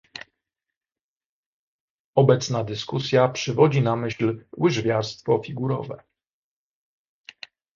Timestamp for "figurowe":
5.45-6.03